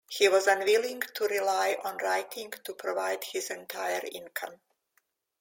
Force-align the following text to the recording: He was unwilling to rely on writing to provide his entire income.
He 0.09 0.27
was 0.27 0.47
unwilling 0.47 1.01
to 1.13 1.27
rely 1.27 1.77
on 1.83 1.97
writing 1.97 2.49
to 2.63 2.73
provide 2.73 3.23
his 3.23 3.51
entire 3.51 4.01
income. 4.11 4.59